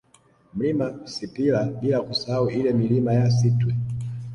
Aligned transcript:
Mlima 0.55 0.87
Sipila 1.07 1.65
bila 1.65 2.01
kusahau 2.01 2.49
ile 2.49 2.73
Milima 2.73 3.13
ya 3.13 3.29
Sitwe 3.31 3.73